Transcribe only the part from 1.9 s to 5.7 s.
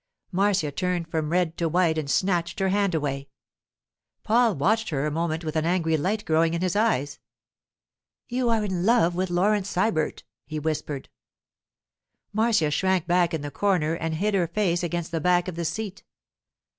and snatched her hand away. Paul watched her a moment with an